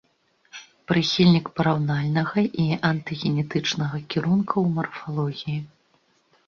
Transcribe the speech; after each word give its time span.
Прыхільнік 0.91 1.45
параўнальнага 1.59 2.39
і 2.65 2.65
антагенетычнага 2.91 3.97
кірункаў 4.15 4.59
у 4.65 4.75
марфалогіі. 4.81 5.59